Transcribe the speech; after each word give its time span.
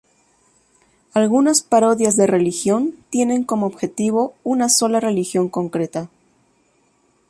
Algunas 1.13 1.61
parodias 1.61 2.15
de 2.15 2.25
religión 2.25 2.95
tienen 3.11 3.43
como 3.43 3.67
objetivo 3.67 4.33
una 4.43 4.67
sola 4.67 4.99
religión 4.99 5.47
concreta. 5.47 6.09